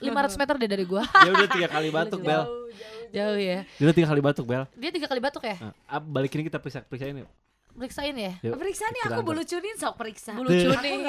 [0.00, 1.02] 500 meter deh dari gua.
[1.24, 2.42] Dia udah tiga kali batuk, Bel.
[3.14, 3.58] Jauh ya.
[3.78, 4.64] Dia udah tiga kali batuk, Bel.
[4.74, 5.56] Dia tiga kali batuk ya?
[5.60, 7.30] Nah, ah, balik ini kita periksa periksain yuk.
[7.74, 8.32] Periksain ya.
[8.40, 10.32] Yuk, Periksa nih aku bulu cunin sok periksa.
[10.32, 11.02] Bulu cunin.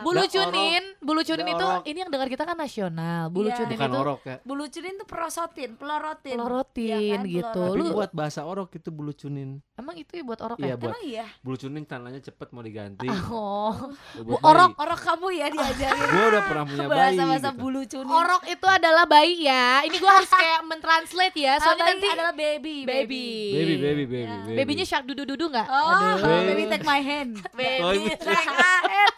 [0.00, 1.82] Bulu cunin, bulu cunin itu orok.
[1.84, 3.28] ini yang dengar kita kan nasional.
[3.28, 3.58] Bulu Iya.
[3.58, 4.36] cunin Bukan itu orok ya.
[4.40, 6.36] Bulu cunin tuh perosotin, pelorotin.
[6.36, 7.42] pelorotin Iya kan, gitu.
[7.50, 7.74] pelorotin.
[7.74, 9.58] Tapi Lu buat bahasa orok itu bulu cunin.
[9.74, 10.74] emang itu ya buat orok Iya, ya?
[10.76, 11.26] buat Emang iya.
[11.40, 13.08] bulu cunin tanahnya cepet mau diganti.
[13.26, 13.74] Oh.
[14.16, 14.82] Buat orok, bayi.
[14.84, 16.94] Orang kamu ya diajarin Gua udah pernah punya bayi.
[16.94, 17.58] bahasa-bahasa gitu.
[17.58, 18.14] bulu cunin.
[18.14, 19.66] Orok itu adalah bayi ya.
[19.82, 21.52] Ini gua harus kayak mentranslate ya.
[21.52, 22.76] Ah, Soalnya nanti adalah baby.
[22.84, 23.26] baby.
[23.52, 24.38] Baby, baby, baby, Ya.
[24.44, 24.56] baby.
[24.56, 25.66] Babynya shark dudu dudu nggak?
[25.66, 26.46] Oh, Baby.
[26.46, 27.32] baby take my hand.
[27.40, 29.14] Oh, Baby ini- take my hand.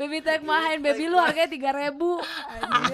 [0.00, 0.80] Baby take my hand.
[0.80, 2.24] Baby lu harganya tiga ribu.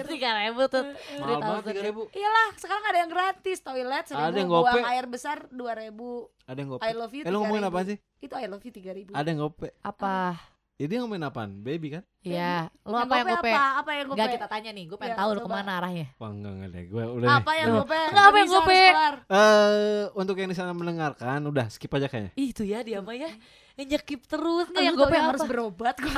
[0.07, 0.83] Tiga ribu tuh.
[1.19, 2.01] Mahal banget tiga ribu.
[2.11, 4.81] Iyalah, sekarang ada yang gratis toilet Ada seribu, yang buang gope.
[4.83, 6.27] air besar dua ribu.
[6.43, 6.83] Ada yang gope.
[6.83, 7.23] I love you.
[7.23, 7.71] Eh lu ngomongin 3.000.
[7.71, 7.97] apa sih?
[8.19, 9.11] Itu I love you tiga ribu.
[9.15, 9.71] Ada yang gope.
[9.81, 10.35] Apa?
[10.77, 11.51] Jadi dia ngomongin apaan?
[11.65, 12.03] Baby kan?
[12.21, 12.69] Iya.
[12.85, 13.49] Lo apa yang gope?
[13.49, 13.65] Apa?
[13.81, 14.17] Apa yang gope?
[14.21, 14.85] Enggak kita tanya nih.
[14.85, 15.49] Gue pengen Ya, tahu lu coba.
[15.49, 16.05] ke mana arahnya.
[16.21, 16.83] Wah enggak enggak deh.
[16.85, 17.97] Gue udah Apa yang gope?
[17.97, 19.13] Enggak, apa yang harus keluar.
[19.25, 22.31] Eh, untuk yang di sana mendengarkan, udah skip aja kayaknya.
[22.37, 23.33] Ih, itu ya dia mah ya.
[23.73, 25.17] Yang nyekip terus nggak yang yang apa?
[25.33, 26.13] harus berobat kok.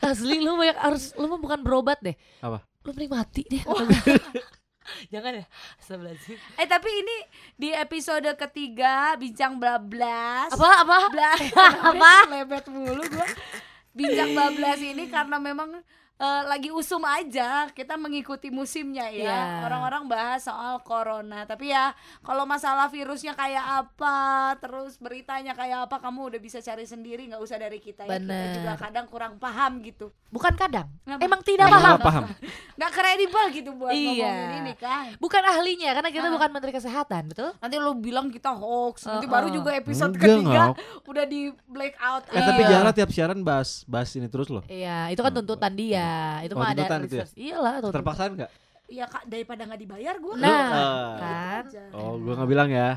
[0.00, 2.16] Asli lu banyak harus lu mah bukan berobat deh.
[2.40, 2.64] Apa?
[2.88, 3.62] Lu mending mati deh.
[5.12, 5.44] Jangan ya.
[5.78, 6.38] Astagfirullahaladzim.
[6.56, 7.16] eh tapi ini
[7.54, 10.50] di episode ketiga bincang bablas.
[10.50, 10.96] Apa apa?
[11.10, 11.40] Bla-
[11.92, 12.12] Apa?
[12.32, 13.28] Lebet mulu gua.
[13.92, 15.82] Bincang bablas ini karena memang
[16.18, 19.40] eh, lagi usum aja kita mengikuti musimnya ya Iya.
[19.62, 24.18] orang-orang bahas soal corona tapi ya kalau masalah virusnya kayak apa
[24.58, 28.18] terus beritanya kayak apa kamu udah bisa cari sendiri nggak usah dari kita ya kita
[28.20, 28.50] Bener.
[28.52, 30.92] juga kadang kurang paham gitu Bukan kadang.
[31.00, 31.24] Kenapa?
[31.24, 31.96] Emang tidak paham.
[31.98, 32.24] paham.
[32.76, 34.28] nggak kredibel gitu buat Iya.
[34.28, 36.34] ngomongin ini kan Bukan ahlinya karena kita Ah.
[36.34, 37.50] bukan menteri kesehatan, betul?
[37.56, 39.32] nanti lo bilang kita hoax nanti Uh-uh.
[39.32, 41.06] baru juga episode Enggak, ketiga enggak.
[41.06, 42.70] udah di black out Eh tapi Iya.
[42.74, 44.60] Jara tiap siaran bahas bahas ini terus loh.
[44.68, 46.07] Iya, itu kan tuntutan dia.
[46.42, 47.26] Itu Oh, mah ada itu ya?
[47.34, 47.72] Iyalah.
[47.90, 48.50] Terpaksa enggak?
[48.88, 51.64] ya kak daripada nggak dibayar gue Nah, eh, kan.
[51.92, 52.88] Oh, gua nggak bilang ya.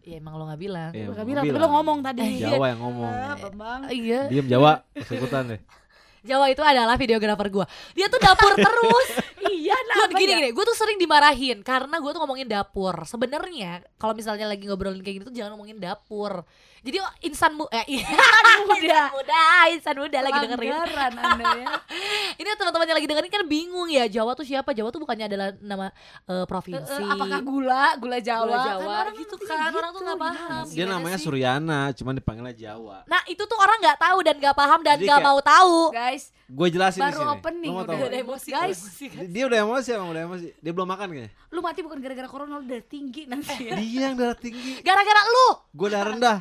[0.00, 0.90] Ya emang lo nggak bilang.
[0.92, 1.62] Iya, Gua gua bilang, tapi bilang.
[1.64, 3.12] lo ngomong tadi Jawa yang ngomong.
[3.12, 4.20] Ah, Bambang Iya.
[4.28, 5.60] Diam Jawa, ikutan deh.
[6.28, 7.66] Jawa itu adalah videografer gua.
[7.92, 9.08] Dia tuh dapur terus.
[9.44, 13.04] Iya Gua nah gini gini, gue tuh sering dimarahin karena gue tuh ngomongin dapur.
[13.04, 16.44] Sebenarnya kalau misalnya lagi ngobrolin kayak gitu tuh jangan ngomongin dapur.
[16.84, 19.00] Jadi oh, insan mu eh insan muda.
[19.08, 20.72] muda, insan muda lagi dengerin.
[20.76, 21.66] Anda ya
[22.40, 24.70] Ini teman-teman yang lagi dengerin kan bingung ya Jawa tuh siapa?
[24.70, 25.88] Jawa tuh bukannya adalah nama
[26.22, 26.92] eh, Eh, provinsi.
[26.94, 28.44] eh, Apakah gula, gula Jawa?
[28.44, 30.64] Gula Jawa, Kan orang gitu kan, orang tuh nggak paham.
[30.66, 31.24] Dia Gimana namanya sih?
[31.24, 32.96] Suryana, cuman dipanggilnya Jawa.
[33.06, 35.76] Nah itu tuh orang nggak tahu dan nggak paham dan Jadi nggak kayak- mau tahu.
[35.90, 37.32] Guys, Gue jelasin di baru sini.
[37.34, 38.20] opening udah nggak?
[38.20, 38.78] emosi guys.
[38.94, 40.46] Dia- Dia udah emosi emang udah emosi.
[40.54, 41.30] Dia belum makan kayaknya.
[41.48, 43.74] Lu mati bukan gara-gara corona, lu udah tinggi nanti ya.
[43.74, 44.80] Dia yang darah tinggi.
[44.80, 46.38] Gara-gara lu, Gue darah rendah.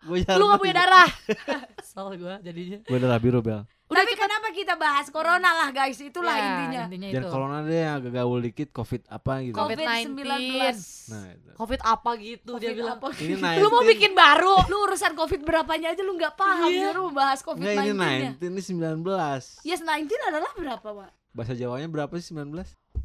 [0.00, 1.08] Gue lu gak punya darah.
[1.90, 2.78] Soal gue jadinya.
[2.80, 3.66] Gue darah biru bel.
[3.88, 5.96] Udah Tapi kenapa kita bahas corona lah guys?
[5.96, 6.82] Itulah Ya, intinya.
[6.86, 7.30] intinya Dan itu.
[7.30, 9.56] corona dia yang agak gaul dikit, covid apa gitu.
[9.56, 9.76] Covid.
[9.80, 10.28] COVID-19
[11.08, 11.48] Nah, itu.
[11.56, 12.98] Covid apa gitu dia Covid bilang.
[13.00, 13.06] apa?
[13.16, 13.88] Ini Lu mau 19.
[13.88, 14.54] bikin baru?
[14.66, 16.92] Lu urusan covid berapanya aja lu nggak paham Iya.
[16.92, 19.64] Lu bahas covid Enggak ini 19 nya 19, ini 19.
[19.64, 21.10] Yes 19 adalah berapa pak?
[21.30, 22.54] Bahasa Jawanya berapa sih 19?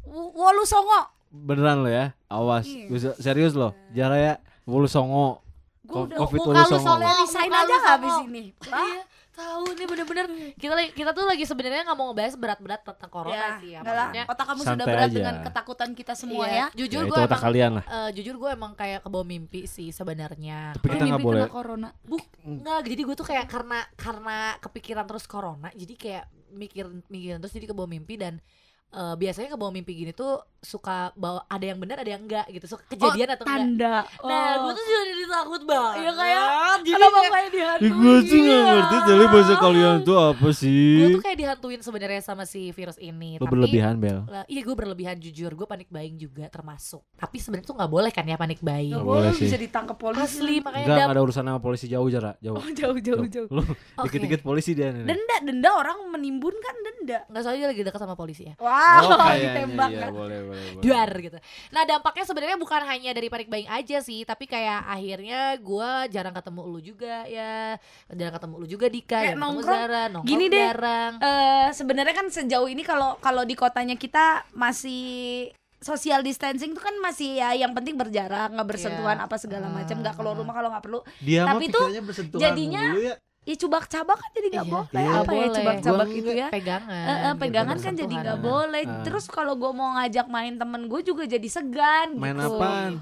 [0.04, 1.00] W- Wolu songo
[1.30, 2.12] Beneran lo ya?
[2.28, 2.62] Awas.
[2.62, 3.16] Iya.
[3.16, 3.72] Serius lo.
[3.90, 4.34] Jara ya.
[4.62, 5.42] Wulu songo.
[5.84, 6.86] Gue udah Covid muka wulu lu songo.
[6.86, 7.10] songo.
[7.14, 11.82] resign aja nggak habis ini Iya, tahu nih bener-bener kita lagi- kita tuh lagi sebenarnya
[11.82, 13.78] nggak mau ngebahas berat-berat tentang corona Ya, sih ya.
[13.78, 14.06] nggak lah.
[14.06, 14.24] maksudnya.
[14.26, 15.14] Otak kamu Santai sudah berat aja.
[15.14, 17.84] dengan ketakutan kita semua Iya, ya Jujur Ya, gue emang kalian lah.
[17.84, 20.72] eh, jujur gue emang kayak kebawa mimpi sih sebenarnya.
[20.72, 21.48] Tapi kita Mimpi nggak kena boleh.
[21.48, 26.86] corona Buk, enggak, jadi gue tuh kayak karena karena kepikiran terus corona, jadi kayak mikir
[27.04, 28.38] mikirin terus jadi kebawa mimpi dan
[28.86, 32.64] eh, biasanya kebawa mimpi gini tuh suka bawa ada yang benar ada yang enggak gitu,
[32.66, 33.60] suka kejadian atau enggak.
[33.60, 35.94] Tanda Nah, gue tuh juga jadi takut banget.
[35.94, 36.44] Iya, kayak,
[36.80, 38.64] jadi Kenapa kayak- kayak dihantui Ih, gue tuh gak Iya.
[38.64, 41.04] ngerti jadi bahasa kalian tuh apa gue sih?
[41.10, 43.30] tuh kayak dihantuin sebenarnya sama si virus ini.
[43.34, 44.24] Lo tapi berlebihan Bel.
[44.24, 47.04] lah, iya gue berlebihan jujur, gue panik buying juga termasuk.
[47.12, 48.88] Tapi sebenarnya tuh nggak boleh kan ya panik buying.
[48.90, 49.44] Nggak Nggak boleh sih.
[49.44, 52.56] bisa ditangkap polisi Asli makanya Enggak, ada urusan sama polisi jauh Jara, jauh.
[52.56, 54.08] Oh jauh jauh jauh Lu Oke.
[54.08, 55.04] dikit-dikit polisi dia nih.
[55.04, 58.56] Denda denda orang menimbun kan denda nggak soalnya dia lagi dekat sama polisi ya.
[58.84, 60.80] Wow Oh, kayaknya ditembak iya, kan boleh, boleh, boleh.
[60.80, 61.38] Duar gitu.
[61.70, 66.32] Nah dampaknya sebenarnya bukan hanya dari panik buying aja sih, tapi kayak akhirnya gue jarang
[66.32, 67.76] ketemu lu juga ya,
[68.08, 70.62] jarang ketemu lu juga Dika, Kayak jarang nongkrong, Zara, nongkrong gini deh.
[70.62, 71.12] jarang.
[71.18, 75.48] Eh, sebenarnya kan sejauh ini kalau kalau di kotanya kita masih
[75.78, 79.26] social distancing itu kan masih ya yang penting berjarak nggak bersentuhan Iya.
[79.26, 80.40] apa segala macam nggak keluar Ah.
[80.40, 81.86] rumah kalau nggak perlu Dia Tapi tuh
[82.34, 83.14] jadinya ya.
[83.54, 85.14] Ya cubak-cabak kan jadi nggak Iya, boleh iya.
[85.16, 86.90] apa ya cubak-cabak Gua itu ya pegangan.
[86.90, 89.02] Eh, eh, gitu, pegangan kan jadi nggak boleh Ah.
[89.02, 92.92] terus kalau gue mau ngajak main temen gue juga jadi segan Main gitu apaan?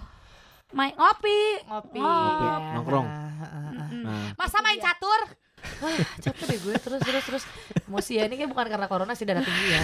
[0.70, 2.56] main ngopi ngopi, Ngopi, ya.
[2.74, 3.08] nongkrong.
[3.92, 5.20] Nah, masa main catur
[5.82, 6.74] Wah, capek deh gue.
[6.78, 7.44] Terus terus terus.
[7.86, 8.26] Emosi ya.
[8.26, 9.82] Ini kayak bukan karena corona sih darah tinggi ya.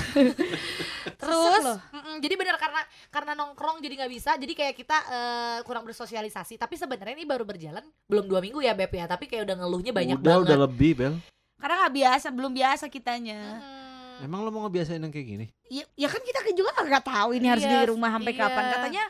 [1.20, 2.80] Terus mm-mm, jadi benar karena
[3.10, 6.54] karena nongkrong jadi nggak bisa jadi kayak kita eh, kurang bersosialisasi.
[6.56, 9.10] Tapi sebenarnya ini baru berjalan belum dua minggu ya beb ya.
[9.10, 10.46] Tapi kayak udah ngeluhnya banyak udah banget.
[10.46, 11.14] udah lebih bel.
[11.58, 13.40] karena nggak biasa belum biasa kitanya.
[13.58, 14.26] Mm.
[14.30, 15.46] Emang lo mau ngebiasain yang kayak gini?
[15.70, 18.40] ya, ya kan kita juga nggak tahu ini harus Iya, di rumah sampai iya.
[18.46, 18.64] kapan.
[18.74, 19.04] Katanya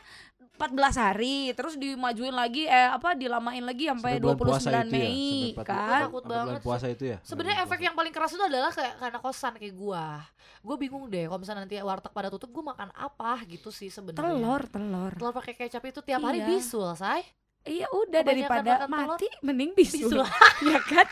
[0.58, 4.82] 14 hari terus dimajuin lagi eh apa dilamain lagi sampai bulan puasa 29 itu ya?
[4.84, 7.16] Mei 40 kan Takut banget puasa itu ya?
[7.22, 10.26] Sebenarnya efek yang paling keras itu adalah kayak karena kosan kayak gua.
[10.58, 14.18] Gua bingung deh kalau misalnya nanti warteg pada tutup gua makan apa gitu sih sebenarnya.
[14.34, 16.48] telur telur Telur pakai kecap itu tiap hari Iya.
[16.50, 17.22] bisul, say.
[17.60, 19.08] iya udah Kebanyakan daripada makan telur.
[19.14, 20.26] mati mending bisul Bisul.
[20.68, 21.06] ya kan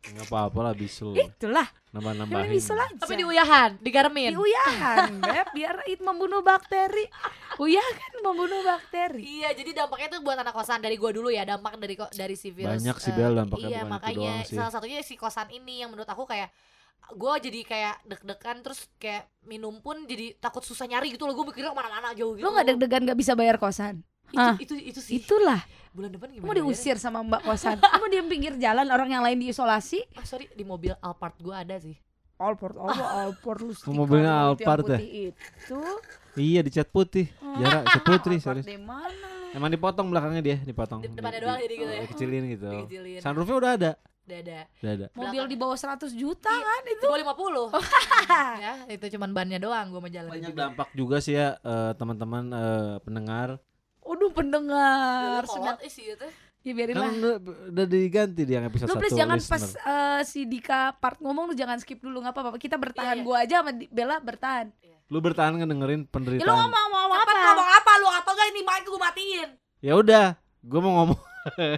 [0.00, 0.14] puasa.
[0.14, 1.12] Nggak apa-apa lah bisul.
[1.12, 2.48] itulah Nambah-nambahin.
[2.48, 4.30] bisul aja Tapi diuyahan, digaremin.
[4.30, 7.08] diuyahan beb biar itu membunuh bakteri
[7.58, 11.42] uyah kan membunuh bakteri Iya, jadi dampaknya tuh buat anak kosan dari gua dulu ya,
[11.42, 12.78] dampak dari dari si virus.
[12.78, 14.56] Banyak sih, eh, Bel, dampaknya Iya, itu makanya doang sih.
[14.56, 16.52] salah satunya si kosan ini yang menurut aku kayak
[17.08, 21.46] gue jadi kayak deg-degan terus kayak minum pun jadi takut susah nyari gitu loh gue
[21.46, 24.54] mikirnya ke mana-mana jauh gitu lu nggak deg-degan nggak bisa bayar kosan itu, Ah.
[24.56, 25.60] itu itu sih itulah
[25.90, 29.38] bulan depan gimana mau diusir sama mbak kosan kamu di pinggir jalan orang yang lain
[29.38, 31.96] diisolasi ah sorry di mobil Alphard gue ada sih
[32.36, 32.92] Alport apa
[33.24, 34.98] Alport lu stiker mobilnya Alphard ya?
[35.00, 35.80] itu
[36.36, 37.26] Iya di cat putih.
[37.34, 38.66] Jarak cat putih Alphard serius.
[38.68, 39.26] di mana?
[39.50, 41.02] Emang dipotong belakangnya dia, dipotong.
[41.02, 42.02] Di- depannya doang jadi gitu ya?
[42.06, 42.68] Kecilin gitu.
[42.70, 43.92] dikecilin Sunroofnya udah ada.
[44.22, 45.06] udah ada Udah ada.
[45.10, 45.48] mobil Belakang.
[45.48, 47.72] di bawah 100 juta kan itu lima puluh
[48.60, 52.44] ya itu cuman bannya doang gue mau jalan Banyak dampak juga sih ya eh, teman-teman
[52.48, 53.56] eh, pendengar.
[54.08, 56.28] Waduh pendengar kolot eh sih itu
[56.58, 57.34] Ya biarin Kan lah udah,
[57.70, 59.52] udah diganti di yang episode Lu 1 please jangan listener.
[59.54, 63.20] pas eh, si Dika part ngomong lu jangan skip dulu nggak apa-apa Kita bertahan Iya,
[63.20, 63.24] iya.
[63.24, 64.66] gua aja sama Bella bertahan
[65.06, 66.48] Lu bertahan ngedengerin Ya lu penderitaan.
[66.50, 67.44] ngomong ngomong Cepet apa?
[67.46, 70.26] ngomong apa lu atau enggak ini mic gue matiin Ya udah,
[70.60, 71.20] gua mau ngomong.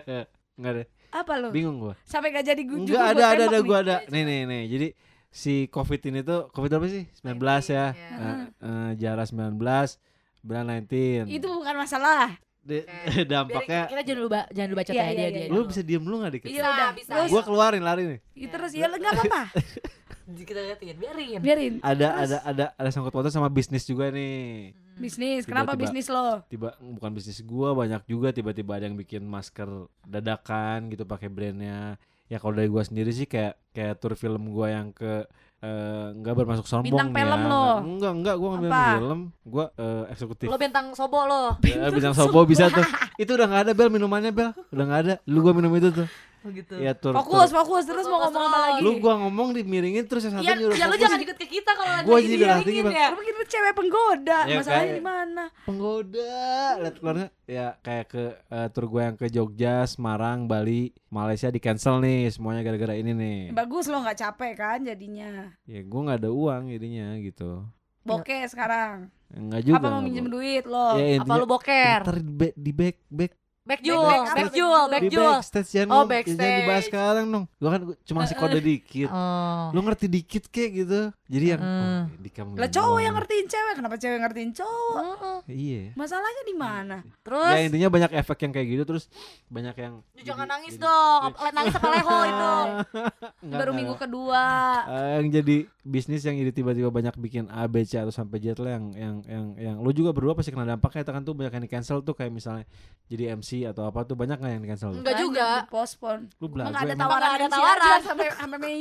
[0.56, 1.48] Enggak deh, Apa lu?
[1.50, 1.94] bingung gua.
[2.02, 3.96] Sampai gak jadi gue Enggak ada ada ada gua ada.
[4.06, 4.62] Nih nih nih.
[4.66, 4.88] Jadi
[5.28, 7.04] si Covid ini tuh Covid apa sih?
[7.20, 7.36] 19
[7.66, 7.92] ya.
[7.92, 7.92] Iya.
[7.92, 10.00] Eh, eh, jarak 19
[10.40, 11.28] bulan 19.
[11.28, 13.24] Itu bukan masalah Di- Oke.
[13.32, 15.52] dampaknya Biar kita jangan lupa jangan lupa baca Iya, ya iya, dia iya, dia iya.
[15.52, 16.48] lu bisa diem lu gak dikit?
[16.48, 16.90] bisa udah.
[16.92, 18.18] bisa Terus- Gua keluarin lari nih.
[18.36, 19.42] Ya, Terus ya nggak apa-apa
[20.40, 22.20] kita liatin biarin Biarin Ada Terus?
[22.22, 24.70] ada ada ada sangkut pautnya sama bisnis juga nih.
[24.94, 25.82] Bisnis Kenapa Tiba-tiba.
[25.88, 26.44] bisnis lo?
[26.46, 29.66] Tiba bukan bisnis gua banyak juga tiba-tiba ada yang bikin masker
[30.04, 31.96] dadakan gitu pakai brandnya.
[32.26, 35.24] Ya kalau dari gua sendiri sih kayak kayak tur film gua yang ke
[35.60, 37.50] eh, nggak bermasuk sombong Bintang nih film ya.
[37.52, 37.66] lo.
[37.84, 39.20] Enggak enggak gua ngambil film.
[39.44, 40.46] Gua eh, eksekutif.
[40.48, 42.84] lo bintang sobo lo Ya, bintang sobo bisa tuh.
[43.20, 44.50] Itu udah nggak ada bel minumannya bel.
[44.72, 45.14] Udah nggak ada.
[45.28, 46.08] Lu gua minum itu tuh.
[46.40, 47.12] Oh gitu Ya tur.
[47.12, 47.56] Fokus tur.
[47.58, 48.80] fokus Terus mau ngomong apa lagi?
[48.80, 51.70] Lu gua ngomong dimiringin terus yang satu ya, nyuruh ya lu jangan ikut ke kita
[51.72, 52.90] kalau lagi Gua Bang.
[52.90, 55.44] ya Lu mungkin lu cewek penggoda Ya, Masalahnya di mana?
[55.62, 56.36] penggoda
[56.78, 61.58] lihat keluarnya ya kayak ke eh, tur gue yang ke Jogja Semarang Bali Malaysia di
[61.58, 66.18] cancel nih semuanya gara-gara ini nih Bagus lo nggak capek kan jadinya ya gue nggak
[66.18, 67.66] ada uang jadinya gitu
[68.00, 70.96] Bokeh sekarang nggak juga Apa mau minjem duit lo?
[70.96, 74.34] ya, apa lu boker ntar di back di back back back Back- jewel back apa?
[74.34, 75.32] back jewel back di jewel.
[75.32, 76.58] backstage jangan Oh, ngom- jangan backstage.
[76.58, 79.08] dibahas sekarang dong gue kan cuma ngasih kode dikit.
[79.08, 79.64] Oh.
[79.70, 81.00] Lu ngerti dikit kek gitu
[81.30, 81.70] jadi yang Mm.
[81.70, 84.98] oh, di kamu Lah cowok yang ngertiin cewek Kenapa cewek ngertiin cowok?
[84.98, 85.38] Heeh.
[85.48, 86.96] iya Masalahnya di mana?
[87.20, 89.04] terus ya intinya banyak efek yang kayak gitu terus
[89.46, 93.46] banyak yang Ya, jangan jadi- nangis jadi- dong Apa- nangis apa leho itu Enggak, Baru
[93.62, 94.04] enggak, minggu enggak.
[94.04, 94.44] kedua
[94.84, 98.58] Eh, yang jadi bisnis yang jadi tiba-tiba banyak bikin A B C atau sampai Z
[98.58, 101.52] lah yang yang yang yang lu juga berdua pasti kena dampaknya itu kan tuh banyak
[101.52, 102.66] yang di cancel tuh kayak misalnya
[103.06, 105.64] jadi MC atau apa tuh banyak nggak yang di cancel Enggak juga.
[105.66, 108.00] Pospon lu belagu nggak ada tawaran ada tawaran.
[108.02, 108.80] sampai sampai Mei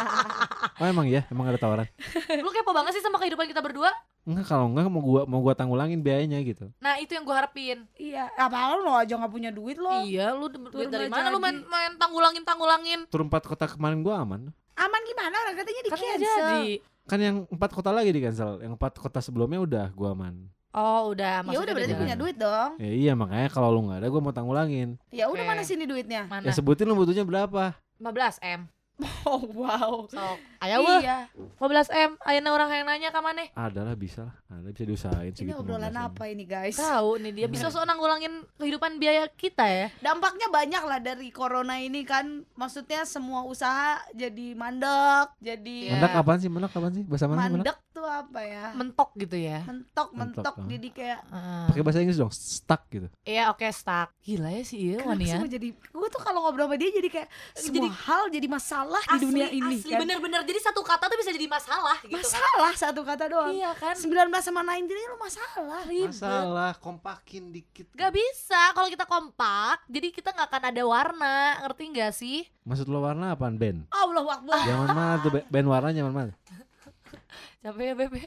[0.78, 1.88] oh emang ya emang ada tawaran
[2.44, 3.90] lu kepo banget sih sama kehidupan kita berdua?
[4.26, 6.66] Enggak kalau enggak mau gua mau gua tanggulangin biayanya gitu.
[6.82, 7.86] Nah itu yang gue harapin.
[7.94, 8.26] Iya.
[8.34, 10.02] Apa lo aja nggak punya duit lo?
[10.02, 13.00] Iya lu duit Turun dari mana lu main main tanggulangin tanggulangin.
[13.06, 14.50] Turun empat kota kemarin gua aman.
[14.74, 15.34] Aman gimana?
[15.46, 16.26] Orang katanya di kan cancel.
[16.26, 16.66] jadi.
[17.06, 18.58] Kan yang empat kota lagi di cancel.
[18.58, 20.34] Yang empat kota sebelumnya udah gua aman.
[20.74, 22.82] Oh udah Ya udah berarti punya duit dong.
[22.82, 24.98] Ya iya makanya kalau lu nggak ada gua mau tanggulangin.
[25.14, 25.50] Ya udah Oke.
[25.54, 26.26] mana sini duitnya?
[26.26, 26.42] Mana?
[26.42, 27.78] Ya sebutin lu butuhnya berapa.
[28.02, 28.60] 15 m
[29.26, 30.06] Oh wow.
[30.06, 31.02] Sok ayo weh.
[31.02, 31.60] Iya 15
[31.90, 34.34] m ayana orang yang nanya ke mana ada lah bisa lah.
[34.48, 36.76] Ada bisa diusahain Ini segitu obrolan 15 apa ini guys?
[36.76, 39.88] Tahu nih dia bisa sok nanggulangin kehidupan biaya kita ya?
[40.00, 42.46] Dampaknya banyak lah dari corona ini kan.
[42.54, 45.92] Maksudnya semua usaha jadi mandek Jadi Iya.
[45.92, 46.48] Mendak apaan sih?
[46.48, 47.04] Mendak apaan sih?
[47.04, 47.52] Bahasa mana mendak?
[47.52, 48.64] Mandek tuh apa ya?
[48.72, 49.60] Mentok gitu ya?
[49.62, 50.54] Mentok Mentok, mentok.
[50.56, 50.66] ah.
[50.66, 51.64] Jadi kayak Heeh.
[51.68, 53.08] Pakai bahasa Inggris dong, stuck gitu.
[53.24, 54.08] iya oke stuck.
[54.22, 57.28] Gila ya sih iya Kenapa mau jadi Gue tuh kalau ngobrol sama dia jadi kayak
[57.52, 59.90] Semua Jadi- hal jadi masalah masalah di dunia ini asli.
[59.90, 59.98] kan.
[60.02, 60.40] bener-bener.
[60.46, 62.22] Jadi satu kata tuh bisa jadi masalah gitu kan.
[62.22, 63.52] Masalah satu kata doang.
[63.52, 63.94] Iya kan?
[63.94, 65.82] 19 sama 19 ini lu masalah.
[65.86, 67.86] Masalah kompakin dikit.
[67.92, 68.72] Gak bisa.
[68.72, 71.36] Kalau kita kompak jadi kita nggak akan ada warna.
[71.66, 72.38] Ngerti nggak sih?
[72.66, 73.86] Maksud lo warna apaan band?
[73.90, 74.62] Allah Akbar.
[74.62, 76.32] Zaman mana tuh ba- band warna zaman mana?
[77.66, 78.20] capek ya bebe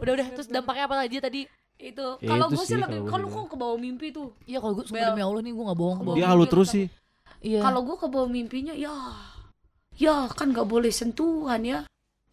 [0.00, 0.26] udah udah.
[0.40, 1.42] Terus dampaknya apa lagi tadi?
[1.76, 2.16] Itu.
[2.24, 4.32] Ya kalau gue sih lebih kalau gua gue ke bawah mimpi tuh.
[4.48, 4.96] Iya kalau gue Bel.
[4.96, 6.86] sumpah demi Allah nih gue nggak bohong Dia bohong Dia halu terus sih.
[7.44, 7.60] iya.
[7.60, 8.92] Kalau gue ke bawah mimpinya ya
[9.96, 11.80] ya kan nggak boleh sentuhan ya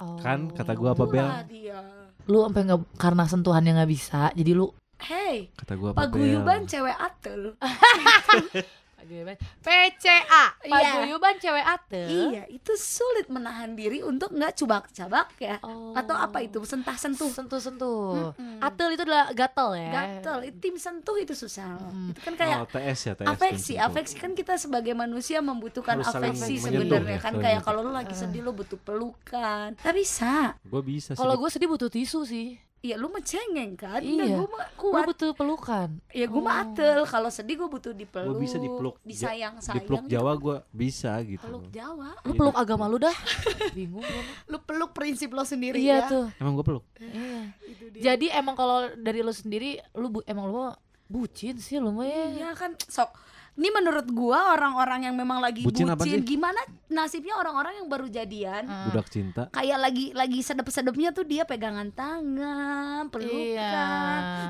[0.02, 0.20] Oh.
[0.20, 1.28] Kan kata gua apa Bel?
[1.48, 1.80] Dia
[2.24, 4.68] lu sampai nggak karena sentuhannya nggak bisa jadi lu
[5.00, 6.12] hey Kata gua apa Bel?
[6.12, 7.42] paguyuban cewek atel
[9.04, 9.36] Paguyuban.
[9.60, 10.72] PCA Iya.
[10.72, 12.04] Paguyuban cewek ate.
[12.32, 15.60] Iya itu sulit menahan diri untuk nggak cubak-cabak ya.
[15.62, 15.92] Oh.
[15.94, 16.64] atau apa itu?
[16.64, 18.60] Sentuh sentuh sentuh sentuh Mm-mm.
[18.60, 19.92] atel itu adalah gatel ya.
[19.92, 21.76] Gatel tim sentuh itu susah.
[21.84, 22.12] Mm.
[22.12, 23.28] itu kan kayak Oh, TS ya, TS.
[23.28, 24.16] afeksi afeksi.
[24.16, 27.18] Kan kita sebagai manusia membutuhkan Harus afeksi sebenarnya.
[27.18, 29.76] ya, kan kayak kalau lu lagi sedih lu butuh pelukan.
[29.76, 30.56] Nggak bisa.
[30.64, 31.20] Gua bisa sih.
[31.20, 34.12] kalau gue sedih butuh tisu sih Iya lu mah cengeng kan Iya.
[34.22, 36.64] Iya gue mah gue kuat butuh pelukan Ya gue mah Oh.
[36.68, 38.96] atel Kalau sedih gue butuh dipeluk Gua bisa dipeluk.
[38.98, 40.12] Ja- Disayang-sayang di peluk gitu.
[40.12, 41.40] Jawa gua bisa gitu.
[41.42, 43.16] Peluk Jawa lu peluk agama lu dah
[43.74, 44.36] bingung gue mah.
[44.46, 46.84] Lu peluk prinsip lo sendiri iya ya tuh Emang gua peluk.
[47.00, 48.02] iya Itu dia.
[48.10, 50.76] jadi emang kalau dari lu sendiri lu bu- emang lu mah
[51.06, 53.16] bucin sih lu mah ya Iya kan Sok
[53.54, 56.26] Ini menurut gua orang-orang yang memang lagi Bucin bucin, apa?
[56.26, 56.58] Gimana
[56.88, 58.66] nasibnya orang-orang yang baru jadian?
[58.66, 58.90] Hmm.
[58.90, 59.46] Budak cinta.
[59.50, 63.30] Kayak lagi lagi sedep-sedepnya tuh dia pegangan tangan Pelukan.
[63.30, 63.72] Iya.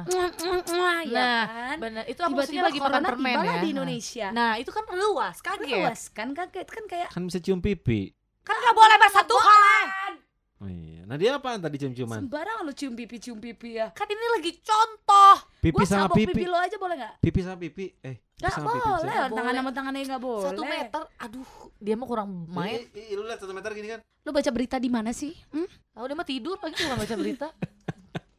[0.05, 1.77] Mwah, mwah, mwah, ya Nah, kan?
[1.79, 2.03] bener.
[2.05, 3.59] Itu maksudnya Tiba-tiba lagi makan permen ya.
[3.59, 4.27] di Indonesia.
[4.29, 5.67] Nah itu kan luas kaget.
[5.73, 8.15] Luas kan kaget kan kayak Kan bisa cium pipi.
[8.41, 9.85] kan gak boleh bersentuhan
[10.63, 11.03] Oh iya.
[11.03, 12.23] Nah dia apaan tadi cium-ciuman?
[12.23, 16.31] Sembarangan lu cium pipi cium pipi ya kan ini lagi contoh Pipi Gua sama pipi.
[16.31, 17.13] pipi lo aja boleh gak?
[17.19, 17.85] Pipi sama pipi.
[17.99, 18.79] Eh, pipi Gak sama pipi.
[18.79, 19.03] boleh.
[19.03, 22.79] Nggak tangan sama tangannya gak boleh satu meter aduh dia mah kurang main
[23.11, 23.99] lu lihat satu meter gini kan?
[24.23, 25.35] Lu baca berita di mana sih?
[25.51, 25.67] Hmm?
[25.93, 27.47] tahu dia mah tidur lagi cuma baca berita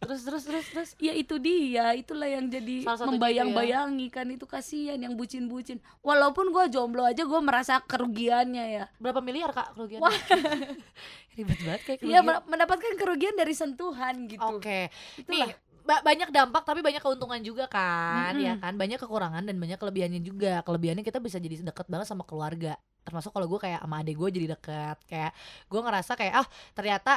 [0.05, 4.97] terus terus terus terus Ya itu dia, itulah yang jadi satunya membayang-bayangi kan itu kasihan
[4.97, 5.77] yang bucin-bucin.
[6.01, 8.85] Walaupun gua jomblo aja gua merasa kerugiannya ya.
[8.97, 10.13] berapa miliar kak kerugiannya Wah.
[11.35, 12.25] ribet banget kayak Iya kerugian.
[12.25, 14.45] mer- mendapatkan kerugian dari sentuhan gitu.
[14.53, 15.29] Oke, Itulah.
[15.29, 15.49] nih
[15.85, 18.43] ba- banyak dampak tapi banyak keuntungan juga kan, Mm-mm.
[18.43, 18.75] ya kan?
[18.75, 20.61] Banyak kekurangan dan banyak kelebihannya juga.
[20.61, 22.75] Kelebihannya kita bisa jadi deket banget sama keluarga.
[23.05, 25.37] Termasuk kalau gue kayak sama adek gue jadi deket Kayak
[25.69, 27.13] gue ngerasa kayak ah ternyata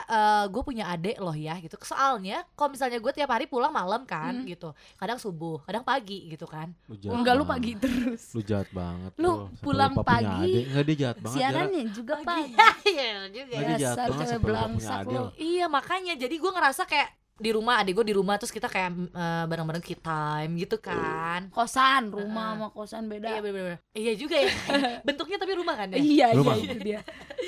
[0.45, 4.35] gue punya adek loh ya gitu Soalnya kalau misalnya gue tiap hari pulang malam kan
[4.35, 4.51] Mm.
[4.51, 8.35] gitu Kadang subuh, kadang pagi gitu kan Lu jahat Enggak lu pagi terus.
[8.35, 9.15] Lu jahat banget.
[9.15, 10.63] Lu Sampai pulang lupa punya pagi, adek.
[10.67, 11.31] Enggak dia jahat banget.
[11.31, 11.47] Jara.
[11.55, 12.51] Siarannya juga pagi.
[12.83, 15.15] Iya juga Nggak, dia jahat banget punya adek.
[15.15, 15.29] loh.
[15.39, 18.89] Iya makanya jadi gue ngerasa kayak di rumah adik gue di rumah terus kita kayak
[19.07, 22.59] eh, bareng-bareng key time gitu kan Kosan, rumah Heeh.
[22.59, 23.29] sama kosan beda.
[23.29, 24.49] Iya bener-bener Iya juga ya
[25.07, 26.55] Bentuknya tapi rumah kan ya Iya, iya Rumah.
[26.55, 26.99] itu dia.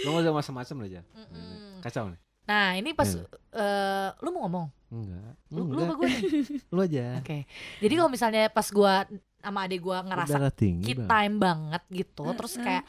[0.04, 1.02] Lu enggak usah macam-macam.
[1.04, 1.82] Mm-mm.
[1.82, 2.20] Kacau nih.
[2.46, 3.26] Nah ini pas Iya.
[3.52, 4.68] eh, Lu mau ngomong?
[4.90, 5.32] Enggak.
[5.50, 6.22] Lu, lu apa gue nih?
[6.74, 7.06] Lu aja.
[7.18, 7.38] Oke
[7.78, 8.94] Jadi kalau misalnya pas gue
[9.40, 10.92] sama adik gue ngerasa tinggi.
[10.94, 11.08] Bang.
[11.08, 12.26] time banget gitu.
[12.30, 12.84] Terus kayak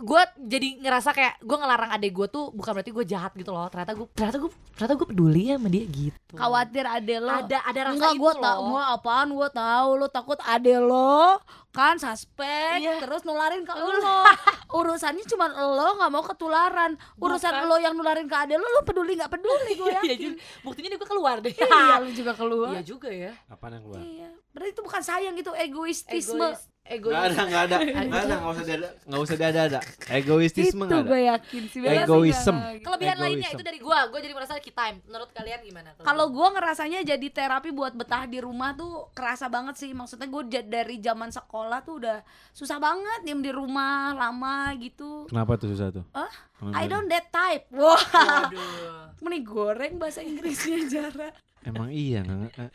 [0.00, 3.68] gue jadi ngerasa kayak gue ngelarang adik gue tuh bukan berarti gue jahat gitu loh
[3.68, 7.28] ternyata gue ternyata gue ternyata gue peduli ya sama dia gitu Khawatir ade lo.
[7.28, 10.74] ada ada rasa Enggak, itu gue loh tau, gue apaan, gue tahu lo takut ade
[10.74, 11.36] lo
[11.70, 12.98] kan suspek, Iya.
[12.98, 14.22] terus nularin ke lo.
[14.80, 16.94] Urusannya cuma lo nggak mau ketularan.
[17.16, 17.68] Urusan Bukan.
[17.68, 20.18] lo yang nularin ke ade lo, lo peduli nggak peduli gue Iya yakin.
[20.24, 20.36] juga.
[20.62, 22.70] buktinya dia gue keluar deh Iya, lo juga keluar.
[22.70, 24.00] iya juga ya Apaan yang keluar?
[24.00, 26.40] Iya, berarti itu bukan sayang itu egoistisme.
[26.40, 27.76] egois egois Enggak ada, enggak ada.
[28.02, 28.88] Enggak ada, enggak usah ada.
[29.06, 29.78] Enggak usah ada ada.
[30.10, 31.08] Egoistisme itu enggak ada.
[31.08, 31.78] gue yakin sih.
[31.80, 32.56] Egoism.
[32.58, 32.84] nggak gitu.
[32.84, 33.56] kelebihan lainnya Egoism.
[33.56, 37.26] itu dari gue gue jadi merasa key time menurut kalian gimana Kalau gue ngerasanya jadi
[37.30, 39.90] terapi buat betah di rumah tuh kerasa banget sih.
[39.94, 42.18] Maksudnya gue dari zaman sekolah tuh udah
[42.50, 45.30] susah banget diem di rumah lama gitu.
[45.30, 46.04] Kenapa tuh susah tuh?
[46.10, 47.64] Kenapa I don't that type.
[47.72, 49.16] Wah, Waduh.
[49.22, 51.30] mending goreng bahasa Inggrisnya Jara.
[51.60, 52.70] Emang iya nggak- eh,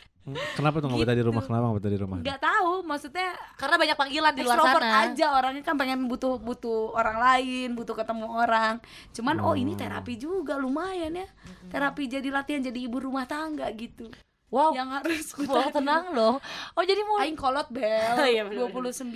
[0.58, 1.41] Kenapa tuh nggak betah di rumah?
[1.46, 1.50] Gitu.
[1.53, 2.17] Kenapa nggak betah di rumah?
[2.17, 3.29] Nggak tahu, maksudnya
[3.62, 7.94] karena banyak panggilan di luar sana aja orangnya kan pengen butuh butuh orang lain, butuh
[7.94, 8.82] ketemu orang.
[9.13, 9.82] Cuman oh ini Hmm.
[9.86, 11.27] terapi juga lumayan ya.
[11.70, 14.10] Terapi jadi latihan jadi ibu rumah tangga gitu.
[14.48, 16.36] Wow Yang harus Wah, tenang loh
[16.72, 19.12] oh jadi mau Aing kolot bel Iya, bener, 29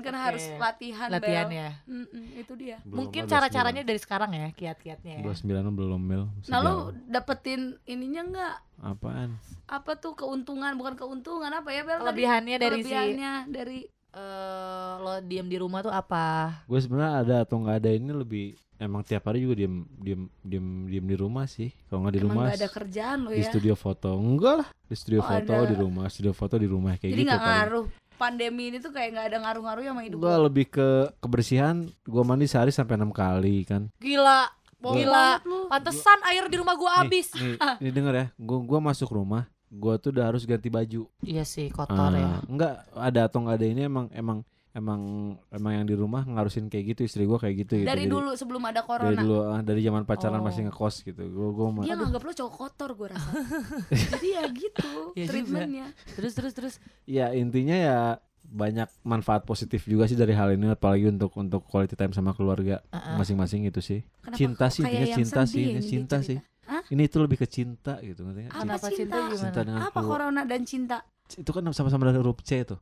[0.00, 0.20] kan Oke.
[0.20, 1.56] harus latihan latihan bel.
[1.56, 2.76] ya Mm-mm, itu dia.
[2.82, 5.24] Belum mungkin cara-caranya dari sekarang ya kiat-kiatnya ya.
[5.24, 6.22] 29 belum mil.
[6.34, 6.74] masih Nah lu
[7.06, 9.38] dapetin ininya enggak apaan?
[9.64, 12.04] apa tuh keuntungan bukan keuntungan apa ya Bel tadi?
[12.04, 13.78] kelebihannya dari si kelebihannya dari
[14.12, 18.46] eh, lo diem di rumah tuh apa Gue sebenarnya ada atau nggak ada ini lebih
[18.82, 21.70] emang tiap hari juga diem diem diem diem di rumah sih.
[21.86, 24.68] Kalau nggak di emang rumah gak ada kerjaan lo di ya studio foto enggak lah
[24.82, 25.64] di studio Oh, foto ada.
[25.64, 27.54] di rumah studio foto di rumah kayak jadi gitu nggak paling.
[27.56, 30.44] ngaruh pandemi ini tuh kayak nggak ada ngaruh-ngaruhnya sama hidup Gua gua.
[30.44, 31.76] lebih ke kebersihan.
[32.04, 33.86] Gua mandi sehari sampai enam kali kan.
[33.96, 34.46] Gila.
[34.78, 35.38] Gila.
[35.42, 35.66] Lu.
[35.66, 37.30] Pantesan air di rumah gua habis.
[37.32, 38.26] Nih, nih, nih denger ya.
[38.36, 41.06] Gua gua masuk rumah, gua tuh udah harus ganti baju.
[41.22, 42.26] Iya sih, kotor ya.
[42.28, 45.00] Ah, enggak ada atau enggak ada ini emang emang emang
[45.48, 47.84] emang yang di rumah ngarusin kayak gitu istri gua kayak gitu gitu.
[47.84, 49.20] Dari Jadi- dulu sebelum ada dari corona.
[49.20, 50.44] dulu ah, dari zaman pacaran Oh.
[50.44, 51.22] masih ngekos gitu.
[51.28, 53.30] Gua gua ma- Dia nganggap lo cowok kotor gue rasa.
[54.12, 55.28] Jadi ya gitu juga.
[55.28, 55.86] treatmentnya.
[56.10, 56.74] Terus terus terus.
[57.04, 57.98] ya intinya ya
[58.44, 62.80] banyak manfaat positif juga sih dari hal ini apalagi untuk untuk quality time sama keluarga
[63.14, 64.00] masing-masing itu sih.
[64.20, 66.38] Kenapa Cinta sih, intinya cinta sih, ini cinta sih.
[66.62, 66.82] Hah?
[66.86, 68.48] Ini itu lebih ke cinta gitu ngerti?
[68.48, 69.16] Apa cinta cinta?
[69.20, 69.36] gimana?
[69.38, 70.10] Cinta dengan Apa keluarga.
[70.10, 70.96] corona dan cinta?
[71.34, 72.76] Itu kan sama-sama dari huruf C itu.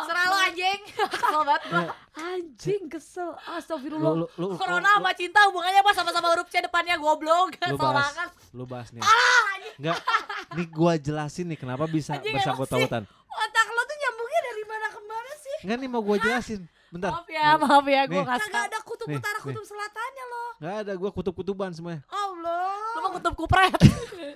[0.00, 0.80] Serah lo anjing.
[0.88, 1.82] Kesel banget gua.
[2.16, 3.30] Anjing kesel.
[3.30, 4.12] Lu, Astagfirullah.
[4.14, 7.52] lu, lu, Corona lu, sama cinta hubungannya apa sama-sama huruf C depannya goblok.
[7.52, 8.08] Lu Kesel bahas.
[8.08, 8.28] banget.
[8.50, 9.02] lu bahas nih.
[9.76, 9.98] Enggak.
[10.52, 13.02] Nih gua jelasin nih kenapa bisa Anjing, bersangkut pautan.
[13.06, 15.56] Otak lo tuh nyambungnya dari mana ke mana sih?
[15.62, 16.60] Enggak nih mau gua jelasin.
[16.90, 17.10] Bentar.
[17.12, 18.20] Maaf ya, maaf ya gua Nih.
[18.24, 19.44] enggak Kagak ada kutub Nih, utara nih.
[19.46, 20.42] kutub selatannya lo.
[20.58, 22.02] Enggak ada gua kutub-kutuban semuanya.
[22.06, 22.74] Allah.
[22.90, 23.78] Lu mah kutub kupret.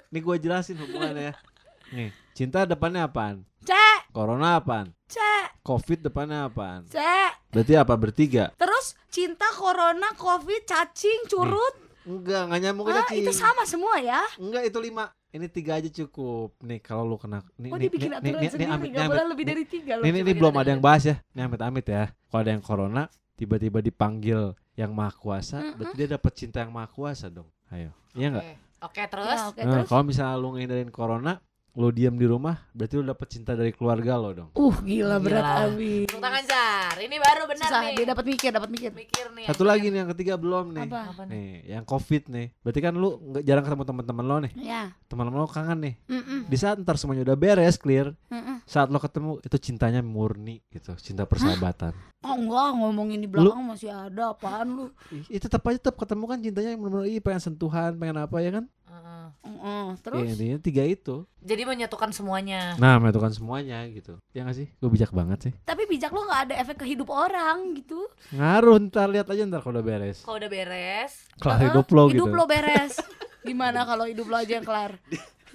[0.08, 1.34] Nih gua jelasin hubungannya ya.
[1.90, 3.44] Nih, cinta depannya apaan?
[3.60, 4.92] Cek, Corona apaan?
[5.04, 6.84] cek, Covid depannya apaan?
[6.86, 7.32] cek.
[7.50, 8.50] Berarti apa bertiga?
[8.54, 11.74] Terus cinta, corona, covid, cacing, curut.
[12.04, 13.22] Enggak, enggak nyambung Ah, cacing.
[13.22, 14.20] itu sama semua ya.
[14.36, 15.08] Enggak, itu lima.
[15.30, 16.54] Ini tiga aja cukup.
[16.62, 19.02] Nih kalau lu kena nih Oh nih dibikin nih, aturan nih, nih, sendiri, amit, nih,
[19.02, 19.30] boleh amit.
[19.32, 19.92] lebih dari tiga.
[19.98, 21.16] Nih, nih, nih belum ada yang bahas ya.
[21.32, 22.04] Nih amit-amit ya.
[22.28, 23.02] Kalau ada yang corona
[23.34, 24.40] tiba-tiba dipanggil
[24.74, 25.74] yang maha kuasa, Mm-mm.
[25.74, 27.48] berarti dia dapat cinta yang maha kuasa dong.
[27.68, 27.90] Ayo.
[28.14, 28.44] Iya enggak?
[28.44, 28.54] Oke.
[28.84, 29.26] Oke, terus.
[29.32, 29.86] Ya, oke, Nah, terus.
[29.88, 31.32] kalau misalnya lu ngindarin corona,
[31.74, 34.50] lu diam di rumah, berarti lu dapat cinta dari keluarga lo dong.
[34.54, 35.62] Uh, gila berat Gila.
[35.74, 36.06] abis.
[36.06, 36.94] Tepuk tangan Jar.
[37.02, 37.94] Ini baru benar Susah, nih.
[37.98, 38.90] dia dapat mikir, dapat mikir.
[38.94, 39.46] mikir nih.
[39.50, 40.86] Satu lagi nih yang ketiga belum nih.
[40.86, 41.00] Apa?
[41.10, 41.34] Apa nih?
[41.34, 42.46] Nih, yang covid nih.
[42.62, 44.52] Berarti kan lu nggak jarang ketemu teman-teman lo nih.
[44.54, 44.82] Ya.
[45.10, 45.94] Teman-teman lo kangen nih.
[46.06, 48.62] Mm-mm, Di saat ntar semuanya udah beres, clear, mm-mm.
[48.70, 51.90] saat lo ketemu itu cintanya murni gitu, cinta persahabatan.
[52.22, 54.86] Oh enggak, ngomongin di belakang masih ada apaan lu?
[55.12, 58.50] Ih, itu tetap aja tetap ketemu kan cintanya yang benar-benar pengen sentuhan, pengen apa ya
[58.62, 58.64] kan?
[58.88, 61.24] Heeh, Ya, terus intinya tiga itu.
[61.38, 62.76] Jadi menyatukan semuanya.
[62.76, 64.16] Nah, menentukan semuanya gitu.
[64.30, 64.68] Ya gak sih?
[64.76, 65.52] Gue bijak banget sih.
[65.62, 68.06] tapi bijak lo nggak ada efek ke hidup orang gitu.
[68.30, 70.18] Ngaruh ntar lihat aja ntar kalau udah beres.
[70.20, 72.14] Kalau udah beres, Kelar Heeh, hidup lo gitu.
[72.16, 72.94] Hidup lo beres.
[73.42, 74.96] Gimana kalau hidup lo aja yang kelar?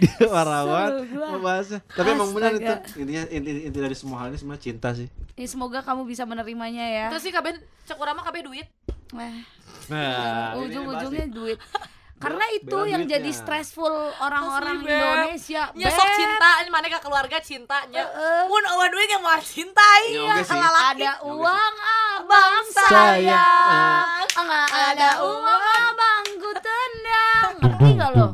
[0.00, 1.26] Dia warawan Kesel gua.
[1.28, 1.80] mau bahasnya.
[1.86, 2.64] Tapi emang benar itu.
[2.64, 2.96] Astaga.
[2.96, 5.08] Intinya inti, inti dari semua hal ini semua cinta sih.
[5.34, 7.06] Ya, semoga kamu bisa menerimanya ya.
[7.08, 8.66] terus sih kaben cek urang mah kabeh duit.
[9.12, 9.44] Eh,
[9.84, 11.58] Nah, ujung-ujungnya duit.
[12.22, 13.18] Karena itu bela yang duitnya.
[13.18, 14.78] jadi stressful orang-orang.
[14.86, 15.62] Indonesia.
[15.74, 16.16] Nya sok Beb.
[16.16, 18.02] cinta, ini mana ke keluarga cintanya.
[18.06, 18.40] Heeh.
[18.46, 20.54] Mun eueuh duit yang mau cintai Ya, ya, oke sih.
[20.54, 21.02] lalaki.
[21.02, 24.22] Ada uang abang Sayang.
[24.38, 28.26] Enggak ada uang abang ku tendang Ngerti gak lo?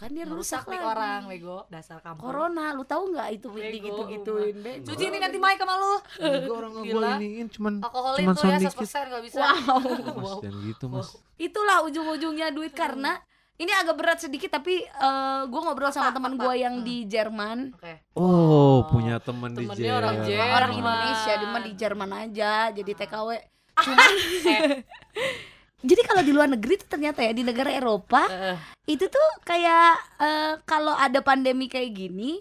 [0.00, 0.88] Kan dia rusak nih lagi.
[0.88, 2.24] orang, bego, dasar kampung.
[2.24, 4.72] Corona, lu tahu nggak itu Bego, gitu-gituin be?
[4.80, 5.92] Cuci ini nanti Mike sama lu.
[6.18, 8.88] Enggak orang nggak gue iniin cuman Alkoholin cuman tuh ya sound dikit.
[8.88, 9.38] 100% kalau bisa.
[9.38, 10.16] Wow.
[10.16, 11.08] Mas, jangan gitu mas.
[11.36, 13.20] Itulah ujung-ujungnya duit karena
[13.54, 16.82] ini agak berat sedikit tapi eh gue ngobrol sama teman gue yang Hmm.
[16.82, 18.08] di Jerman Oke.
[18.14, 20.26] Oh, punya temen di Temennya orang Jerman.
[20.26, 20.56] Jerman.
[20.56, 23.28] orang Indonesia mah di Jerman aja jadi TKW
[23.80, 24.84] Eh,
[25.80, 28.56] jadi kalau di luar negeri tuh ternyata ya di negara Eropa eh,
[28.88, 32.40] itu tuh kayak eh, kalau ada pandemi kayak gini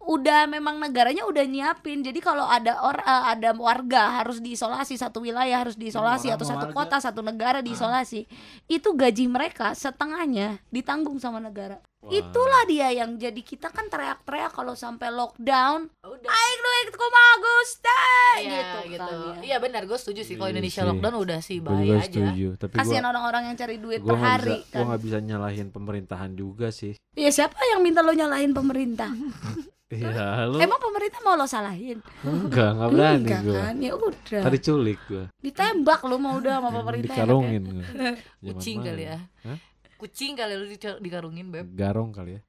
[0.00, 2.00] udah memang negaranya udah nyiapin.
[2.00, 6.46] Jadi kalau ada or eh, ada warga harus diisolasi satu wilayah harus diisolasi Orang atau
[6.48, 6.76] satu warga.
[6.76, 8.24] kota satu negara diisolasi
[8.66, 11.78] itu gaji mereka setengahnya ditanggung sama negara.
[12.00, 12.16] Wah.
[12.16, 15.84] itulah dia yang jadi kita kan teriak-teriak kalau sampai lockdown.
[16.00, 16.40] Udah.
[16.60, 17.99] duit kumaha Gusti
[18.32, 19.16] Iya, gitu, gitu.
[19.16, 19.42] kan ya.
[19.42, 20.88] Iya benar, gue setuju sih kalau Iya Indonesia sih.
[20.88, 22.06] lockdown udah sih Gue bahaya aja.
[22.06, 22.48] setuju.
[22.56, 25.18] Tapi kasihan gue orang-orang yang cari duit gue per hari bisa gue kan nggak bisa
[25.20, 26.94] nyalahin pemerintahan juga sih.
[27.12, 29.10] ya siapa yang minta lo nyalahin pemerintah
[29.90, 33.58] Iya, lu emang pemerintah mau lo salahin enggak enggak berani Enggak gue.
[33.58, 35.24] kan ya udah Tadi culik gue.
[35.40, 37.84] ditembak lu mau udah sama pemerintah Dikarungin gue.
[38.46, 39.18] Kucing kali ya.
[39.42, 39.58] Hah?
[39.96, 41.74] Kucing kali lu dica- dikarungin, Beb.
[41.74, 42.40] Garong kali ya.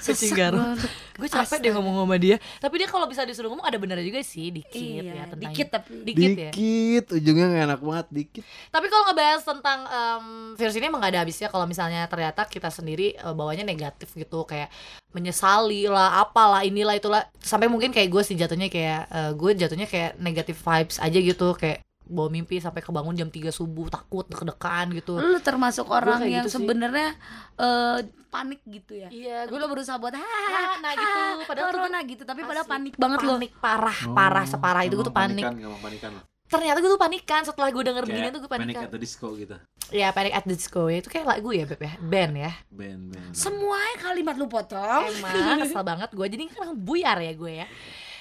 [0.00, 0.74] Kucing garong.
[1.20, 2.36] Gue capek deh ngomong sama dia.
[2.58, 5.66] Tapi dia kalau bisa disuruh ngomong ada benernya juga sih, dikit iya ya tentang dikit
[5.68, 6.50] tapi dikit ya.
[6.50, 8.42] Dikit, ujungnya nggak enak banget dikit.
[8.72, 10.24] Tapi kalau ngebahas tentang em,
[10.56, 14.48] virus ini emang gak ada habisnya kalau misalnya ternyata kita sendiri eh, bawanya negatif gitu
[14.48, 14.72] kayak
[15.10, 19.86] menyesali lah apalah inilah itulah sampai mungkin kayak gue sih jatuhnya kayak eh, gue jatuhnya
[19.90, 24.90] kayak negatif vibes aja gitu kayak bawa mimpi sampai kebangun jam 3 subuh takut deg-degan
[24.92, 25.14] gitu.
[25.16, 27.14] lu termasuk orang yang gitu sebenarnya
[27.54, 31.20] eh, panik gitu ya Iya, gue lo berusaha buat Ya, ah, nah gitu.
[31.44, 32.72] Padahal tuh corona gitu tapi padahal Asli.
[32.72, 35.44] panik banget lo panik parah, parah separah itu gue tuh panik.
[35.46, 36.14] Panikan.
[36.50, 38.98] ternyata gue tuh panikan setelah gue denger Kayak gini tuh gue Panic panikan at the
[38.98, 39.54] Disco gitu.
[39.90, 43.02] ya Panic at the Disco ya itu kayak lagu ya Beb ya band ya Band
[43.06, 43.30] band.
[43.30, 45.06] Semuanya kalimat lu potong.
[45.06, 47.66] emang kesel banget gue jadi kan buyar ya gue ya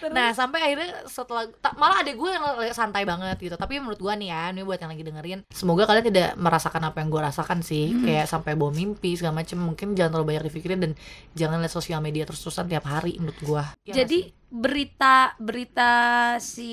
[0.07, 3.55] Nah sampai akhirnya setelah ta- malah ada gue yang santai banget gitu.
[3.55, 6.97] Tapi menurut gue nih ya, ini buat yang lagi dengerin, semoga kalian tidak merasakan apa
[6.99, 8.03] yang gue rasakan sih, Hmm.
[8.03, 9.59] kayak sampai bawa mimpi segala macem.
[9.59, 10.91] Mungkin jangan terlalu banyak dipikirin dan
[11.33, 13.63] jangan lihat sosial media terus-terusan tiap hari menurut gue.
[13.89, 15.91] Jadi berita berita
[16.39, 16.71] si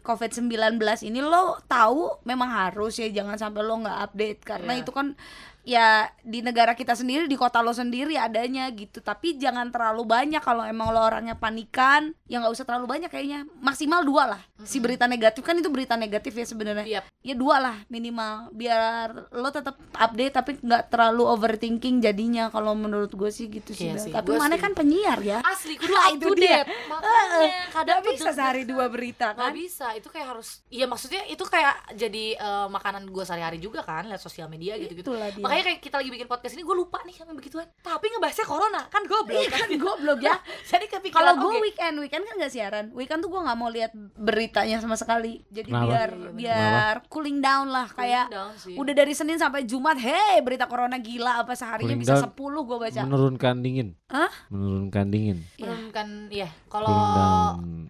[0.00, 4.82] COVID-19 ini lo tahu memang harus ya jangan sampai lo nggak update karena Iya.
[4.84, 5.16] itu kan
[5.64, 5.88] ya
[6.20, 10.60] di negara kita sendiri di kota lo sendiri adanya gitu tapi jangan terlalu banyak kalau
[10.62, 14.84] emang lo orangnya panikan ya nggak usah terlalu banyak kayaknya maksimal dua lah si Mm-mm.
[14.84, 17.04] berita negatif kan itu berita negatif ya sebenarnya Yap.
[17.18, 23.08] ya dua lah minimal biar lo tetap update tapi nggak terlalu overthinking jadinya kalau menurut
[23.10, 24.62] gue sih gitu sih, Iya sih, tapi mana setuju.
[24.62, 26.60] kan penyiar ya asli kudu Ah, up itu to dia.
[26.60, 26.68] date.
[26.86, 31.22] Makanya kadang Gak bisa sehari dua berita Gak kan bisa, itu kayak harus Iya maksudnya
[31.24, 35.44] itu kayak jadi eh, makanan gue sehari-hari juga kan Lihat sosial media gitu-gitu Itulah dia.
[35.54, 38.82] Makanya kayak kita lagi bikin podcast ini gue lupa nih sama begituan Tapi ngebahasnya corona
[38.86, 40.34] kan goblok Iya kan goblok ya
[40.70, 41.62] Jadi kepikiran Kalau gue oke.
[41.62, 45.68] weekend, weekend kan gak siaran Weekend tuh gue gak mau lihat beritanya sama sekali Jadi
[45.68, 45.86] Kenapa?
[45.86, 48.74] biar Iya, biar cooling down lah Kayak down sih.
[48.74, 52.18] udah dari Senin sampai Jumat Hei berita corona gila apa seharinya Cooling bisa.
[52.18, 53.88] 10 gue baca Menurunkan dingin.
[54.08, 54.32] Hah?
[54.48, 55.38] Menurunkan dingin.
[55.54, 55.70] Iya.
[55.70, 56.90] menurunkan ya kalau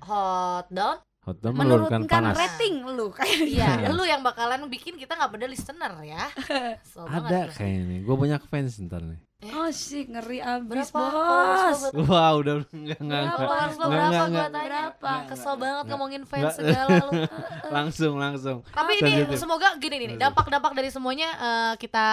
[0.01, 2.37] hot down Hot down menurunkan Menurunkan panas.
[2.37, 3.89] rating lu kayak iya Iya.
[3.91, 6.29] lu yang bakalan bikin kita nggak pada listener ya
[6.95, 7.99] banget Ada kayaknya nih.
[8.01, 9.21] Gue banyak fans ntar nih.
[9.47, 11.81] Oh sih ngeri abis berapa bos?
[12.03, 13.45] Wah udah enggak enggak Berapa?
[13.45, 13.77] enggak.
[13.77, 14.49] berapa nggak, gue nggak.
[14.51, 15.13] tanya Berapa?
[15.27, 15.91] kesel banget Nggak.
[15.91, 16.55] ngomongin fans Nggak.
[16.57, 17.13] segala lu
[17.77, 18.59] Langsung langsung.
[18.67, 22.07] tapi ini semoga gini nih dampak-dampak dari semuanya eh, kita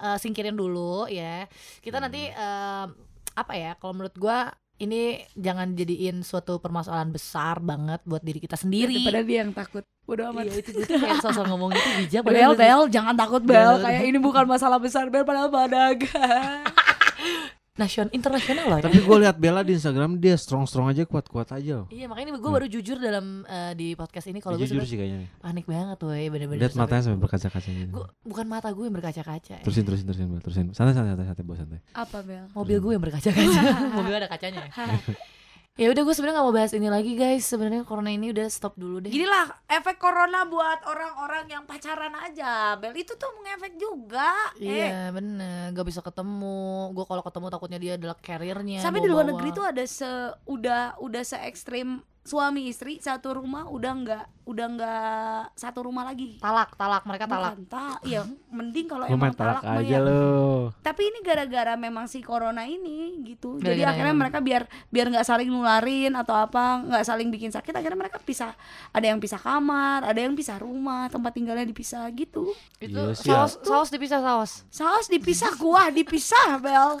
[0.00, 1.46] eh, singkirin dulu ya
[1.78, 2.86] kita nanti eh,
[3.32, 4.50] apa ya kalau menurut gua
[4.82, 8.98] ini jangan jadiin suatu permasalahan besar banget buat diri kita sendiri.
[8.98, 9.86] Daripada dia yang takut.
[10.02, 10.50] Bodo amat.
[10.50, 13.78] Iya itu tuh kayak sosok ngomong itu bijak Bel, padahal Bel, jangan takut Bel.
[13.78, 16.66] Kayak ini bukan masalah besar Bel padahal badagan
[17.72, 18.84] nasional internasional loh ya.
[18.84, 21.86] Tapi gue lihat Bella di Instagram dia strong strong aja kuat kuat aja loh.
[21.88, 24.98] Iya makanya gue baru jujur dalam eh, di podcast ini kalau gue Jujur sebenarnya sih
[25.00, 25.18] kayaknya.
[25.40, 27.88] panik banget woi bener-bener Lihat matanya sampai berkaca-kaca gitu.
[27.90, 29.64] gue bukan mata gue yang berkaca-kaca ya.
[29.64, 30.64] Terusin terusin terusin Bel, terusin.
[30.76, 31.80] Santai santai santai santai bos santai.
[31.96, 32.44] Apa Bel?
[32.52, 33.60] mobil gue yang berkaca-kaca
[33.96, 34.72] mobil ada kacanya ya
[35.72, 37.48] udah gue sebenarnya nggak mau bahas ini lagi guys.
[37.48, 39.08] Sebenarnya corona ini udah stop dulu deh.
[39.08, 42.76] Gini lah efek corona buat orang-orang yang pacaran aja.
[42.76, 44.52] Bel itu tuh mengefek juga.
[44.60, 46.92] Eh, Iya bener, gak bisa ketemu.
[46.92, 48.84] Gue kalau ketemu takutnya dia adalah carriernya.
[48.84, 50.08] Sampai di luar negeri tuh ada se
[50.44, 56.38] udah udah se ekstrim suami istri satu rumah udah nggak udah nggak satu rumah lagi.
[56.38, 57.54] talak, talak mereka talak.
[57.54, 59.98] Bukan, ta- iya mending kalau emang talak mah aja ya.
[59.98, 60.70] lo.
[60.78, 63.58] Tapi ini gara-gara memang si corona ini gitu.
[63.58, 67.50] Jadi Gara-gara akhirnya yang- mereka biar biar nggak saling nularin atau apa, nggak saling bikin
[67.50, 67.70] sakit.
[67.72, 68.54] Akhirnya mereka pisah.
[68.90, 72.50] Ada yang pisah kamar, ada yang pisah rumah, tempat tinggalnya dipisah gitu.
[72.78, 74.52] Itu Iya saus, saus dipisah saus.
[74.68, 76.98] Saus dipisah, kuah dipisah, Bel.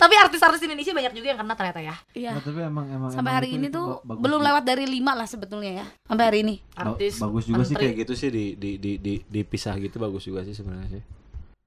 [0.00, 1.94] Tapi artis-artis Indonesia banyak juga yang kena ternyata ya.
[2.10, 2.30] Iya.
[2.32, 4.46] Nah, tapi emang emang Sampai emang hari ini tuh belum juga.
[4.48, 5.86] lewat dari lima lah sebetulnya ya.
[6.02, 6.54] Sampai hari ini.
[6.70, 7.20] Ba- Artis.
[7.20, 7.84] bagus juga sih menteri.
[7.84, 11.02] kayak gitu sih di di di di dipisah gitu bagus juga sih sebenarnya sih.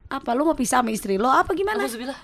[0.05, 1.25] Apa lu mau pisah sama istri lo?
[1.25, 1.85] Apa gimana?
[1.85, 2.17] Nauzubillah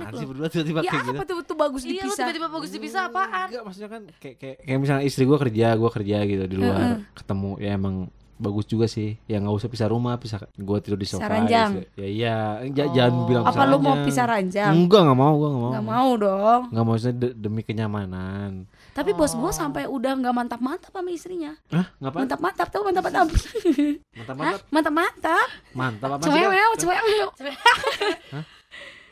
[0.00, 0.30] Apaan sih lo.
[0.30, 1.22] berdua tiba-tiba Ya kayak apa gitu.
[1.28, 2.16] tuh tuh bagus Iya dipisah?
[2.24, 3.46] tiba-tiba bagus dipisah apaan?
[3.48, 6.78] Enggak maksudnya kan kayak kayak kayak misalnya istri gua kerja, gua kerja gitu di luar,
[6.80, 6.98] Heeh.
[7.12, 7.94] ketemu ya emang
[8.42, 9.14] bagus juga sih.
[9.24, 11.24] Ya nggak usah pisah rumah, pisah gua tidur di sofa.
[11.24, 11.80] ranjang.
[11.80, 12.92] istri- Ya iya, j- Oh.
[12.92, 14.74] jangan bilang Apa lu mau pisah ranjang?
[14.74, 15.70] Enggak, enggak mau, gua enggak mau.
[15.70, 16.60] Nggak mau dong.
[16.68, 18.50] Enggak mau maksudnya de- demi kenyamanan.
[18.90, 19.54] Tapi bos gua Oh.
[19.54, 21.54] sampai udah nggak mantap-mantap sama istrinya.
[21.68, 21.86] Hah?
[21.96, 22.20] Ngapain?
[22.22, 23.26] Mantap-mantap tuh mantap-mantap.
[24.18, 24.58] Mantap-mantap.
[24.58, 24.68] Hah?
[24.68, 25.48] Mantap-mantap.
[25.72, 26.30] Mantap apa sih?
[26.30, 26.50] Bel?
[26.50, 27.28] Cewew, cewew.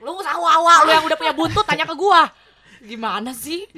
[0.01, 2.25] Lu nggak usah awa lu yang udah punya buntut tanya ke gua.
[2.81, 3.69] Gimana sih?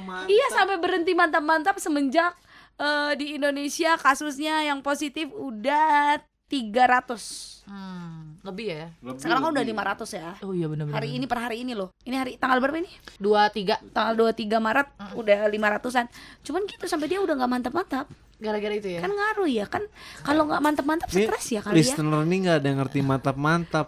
[0.00, 0.26] Mantap.
[0.26, 2.34] Iya sampai berhenti mantap-mantap semenjak
[2.80, 6.16] eh, di Indonesia kasusnya yang positif udah
[6.50, 7.62] 300.
[7.70, 8.90] Hmm, lebih ya.
[8.98, 9.78] Lebih, Sekarang kan udah lebih.
[9.78, 10.30] 500 ya.
[10.42, 10.98] Oh iya benar-benar.
[10.98, 11.94] Hari ini per hari ini loh.
[12.02, 12.90] Ini hari tanggal berapa ini?
[13.22, 16.06] dua tiga Tanggal 23 Maret udah 500-an.
[16.42, 18.10] Cuman gitu sampai dia udah nggak mantap-mantap.
[18.40, 19.04] gara-gara itu ya.
[19.04, 19.84] Kan ngaruh ya kan.
[20.24, 21.78] Kalau nggak mantap-mantap Ini stres ya kali ya.
[21.84, 23.86] Listener nih nggak ada yang ngerti mantap-mantap.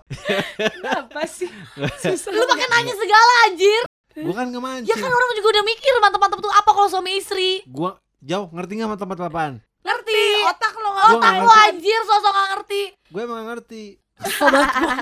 [0.85, 1.49] Apa sih?
[2.05, 2.31] Susah.
[2.31, 3.83] Lu pakai nanya segala anjir.
[4.13, 4.93] Gua kan nggak mancing.
[4.93, 7.65] Ya kan orang juga udah mikir mantap-mantap tuh apa kalau suami istri.
[7.65, 9.55] Gua jauh ngerti nggak mantap-mantap apaan?
[9.83, 11.59] ngerti otak lo nggak Gua Otak ngerti.
[11.67, 12.83] anjir sosok gak ngerti.
[13.11, 13.85] Gue emang ngerti.
[14.23, 14.95] Kesel banget gua.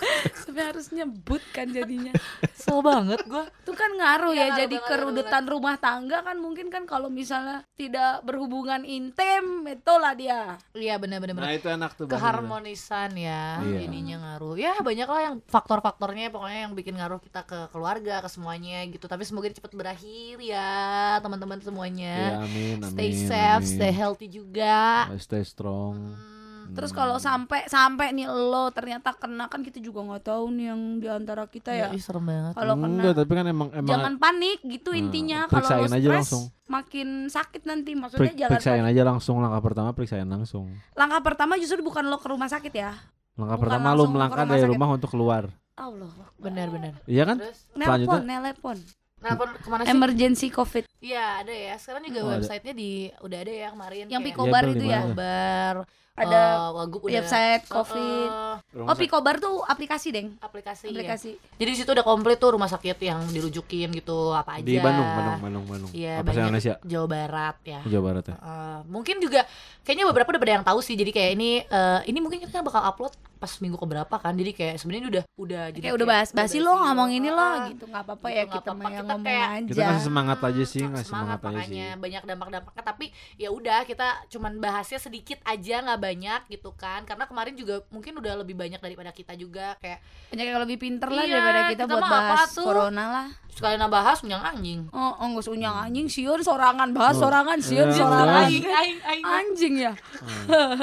[0.40, 2.12] Sampai harus nyebut kan jadinya.
[2.40, 3.44] Kesel banget gua.
[3.60, 7.06] Itu kan ngaruh Iya, ya ngaruh jadi banget, kerudutan rumah tangga kan mungkin kan kalau
[7.06, 10.58] misalnya tidak berhubungan intim itulah dia.
[10.70, 11.38] Iya benar-benar.
[11.38, 12.06] Nah itu enak tuh.
[12.06, 13.78] keharmonisan ya Iya.
[13.82, 18.28] ininya ngaruh ya banyak lah yang faktor-faktornya pokoknya yang bikin ngaruh kita ke keluarga ke
[18.28, 20.70] semuanya gitu tapi semoga ini cepat berakhir ya
[21.18, 22.88] teman-teman Iya semuanya amin amin.
[22.88, 23.70] stay safe amin.
[23.70, 25.96] stay healthy juga Stay strong.
[26.14, 26.39] Hmm,
[26.72, 30.80] Terus kalau sampai sampai nih lo ternyata kena kan kita juga nggak tahu nih yang
[30.96, 31.88] di antara kita ya.
[31.88, 35.40] ih, serem banget Kalau Enggak, kena tapi kan emang emang jangan panik gitu Nah, intinya
[35.44, 36.44] kalau lo periksain aja stres langsung.
[36.66, 38.92] makin sakit nanti maksudnya perik- jangan periksain panik.
[38.92, 40.66] aja langsung langkah pertama periksain langsung.
[40.92, 42.92] langkah pertama justru bukan lo ke rumah sakit ya
[43.32, 44.72] Langkah Bukan pertama ke melangkah rumah dari sakit.
[44.72, 45.44] rumah untuk keluar.
[45.72, 47.36] Allah benar-benar Iya kan?
[47.38, 48.36] terus nelpon Selanjutnya?
[48.38, 48.78] nelpon
[49.16, 53.38] kenapa ke mana sih emergency covid Iya ada ya sekarang juga Oh, websitenya di udah
[53.38, 55.00] ada ya kemarin yang Picobar tuh itu ya?
[55.02, 55.74] Picobar
[56.18, 56.40] ada
[56.74, 61.00] Wagub udah website covid eh, oh Picobar tuh aplikasi deng aplikasi, ya.
[61.00, 64.66] aplikasi Jadi di situ udah komplit tuh rumah sakit yang dirujukin gitu apa aja.
[64.66, 65.90] Di Bandung, Bandung, Bandung, Bandung.
[65.92, 66.32] Iya, Apa.
[66.32, 66.74] Indonesia?
[66.80, 67.80] Jawa Barat ya.
[67.84, 68.36] Jawa Barat ya.
[68.40, 69.44] Eh, mungkin juga
[69.84, 70.96] kayaknya beberapa udah pada yang tahu sih.
[70.96, 74.32] Jadi kayak ini eh, ini mungkin kita bakal upload pas minggu keberapa kan.
[74.32, 77.66] Jadi kayak sebenarnya udah udah jadi kayak udah bahas basi lo ngomong ini lo Ah,
[77.66, 80.80] gitu nggak apa-apa gitu, ya kita Kita ngomong kayak- aja Kita kasih semangat aja sih,
[80.80, 81.54] Hmm, ngasih semangat, aja sih.
[81.56, 87.00] makanya banyak dampak-dampaknya tapi ya udah kita cuman bahasnya sedikit aja nggak banyak gitu kan
[87.02, 91.08] karena kemarin juga mungkin udah lebih banyak daripada kita juga kayak banyak yang lebih pinter
[91.08, 92.64] lah Iya, daripada kita, kita buat apa bahas tuh?
[92.66, 97.16] corona lah sekalian bahas punya anjing oh oh nggak usah unyang anjing siun sorangan bahas
[97.16, 97.26] Oh.
[97.26, 98.66] sorangan siun Iya, sorangan aing
[99.00, 99.92] aing anjing ya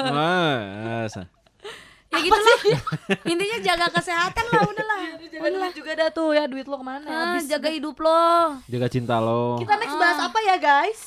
[0.08, 0.58] Wah,
[1.04, 1.22] asa.
[2.08, 2.58] Ya gitu lah
[3.30, 7.04] intinya jaga kesehatan lah udahlah Jaga duit juga dah tuh ya duit lo ke mana?
[7.04, 8.58] Ah, habis jaga hidup lo.
[8.64, 9.54] Jaga cinta lo.
[9.56, 10.00] kita next Ah.
[10.00, 11.00] bahas apa ya guys?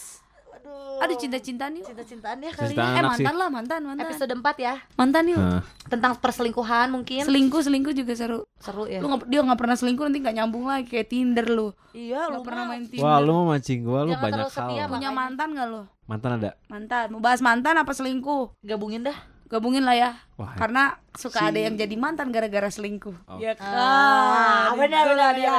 [0.54, 1.02] Aduh.
[1.02, 3.18] Aduh cinta-cintaan yuk cinta-cintaan ya kali Cinta ya eh anak sih.
[3.20, 4.04] mantan lah mantan mantan.
[4.06, 4.74] Episode 4 ya.
[4.94, 5.40] Mantan yuk.
[5.42, 7.22] Nah, tentang perselingkuhan mungkin.
[7.24, 8.40] Selingkuh selingkuh juga seru.
[8.56, 9.02] Seru ya.
[9.02, 11.68] Lu nggak dia nggak pernah selingkuh nanti nggak nyambung lagi kayak tinder lu.
[11.92, 13.04] Iya nggak pernah main tinder.
[13.04, 14.88] Wah, lu mau mancing gua lu Jangan banyak hal.
[14.88, 16.52] Punya mantan nggak lo Mantan ada?
[16.68, 17.06] mantan.
[17.10, 18.54] Mau bahas mantan apa selingkuh?
[18.62, 19.18] Gabungin dah
[19.52, 23.36] gabungin lah ya Wah, karena suka ada yang jadi mantan gara-gara selingkuh Oh.
[23.38, 25.52] ya Ah, kan benar, Itulah benar, dia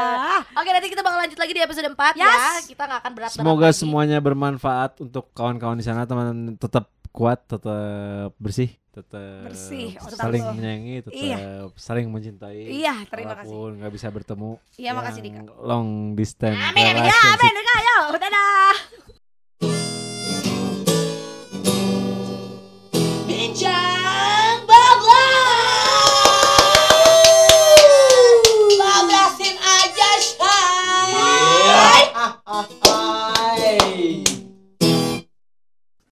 [0.51, 2.65] Oke nanti kita bakal lanjut lagi di episode 4 ya Yes.
[2.67, 8.33] Kita gak akan berat semoga semuanya bermanfaat untuk kawan-kawan di sana, teman tetap kuat, tetap
[8.37, 10.57] bersih, tetap Bersih, saling lo.
[10.57, 11.37] menyayangi, tetap Iya.
[11.77, 12.57] saling mencintai.
[12.73, 14.51] iya terima kasih Walaupun nggak bisa bertemu.
[14.75, 15.41] Iya, makasih, Dika.
[15.61, 19.12] Long distance amin amin ya amin Dika, ayo dadah